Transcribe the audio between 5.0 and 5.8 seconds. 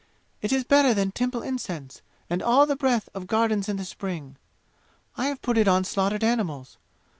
I have put it